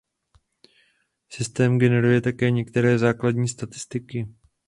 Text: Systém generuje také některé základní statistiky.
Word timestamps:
Systém 1.29 1.77
generuje 1.79 2.21
také 2.21 2.51
některé 2.51 2.97
základní 2.99 3.47
statistiky. 3.47 4.27